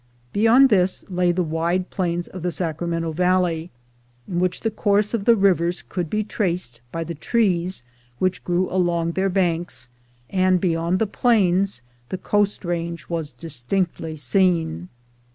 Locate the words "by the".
6.91-7.13